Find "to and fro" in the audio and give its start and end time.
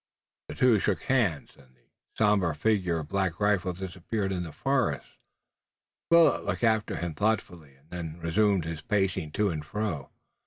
9.33-10.09